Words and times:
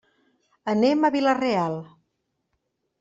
Anem 0.73 1.05
a 1.05 1.11
Vila-real. 1.17 1.77